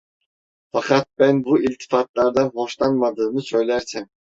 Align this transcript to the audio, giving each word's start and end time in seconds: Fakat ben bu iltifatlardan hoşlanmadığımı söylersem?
Fakat 0.71 1.05
ben 1.19 1.43
bu 1.43 1.59
iltifatlardan 1.61 2.49
hoşlanmadığımı 2.49 3.41
söylersem? 3.41 4.09